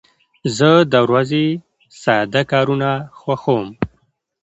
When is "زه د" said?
0.57-0.93